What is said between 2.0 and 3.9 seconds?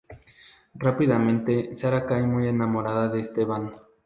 cae muy enamorada de Esteban.